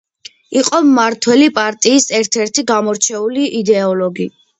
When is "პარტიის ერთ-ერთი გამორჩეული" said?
1.57-3.45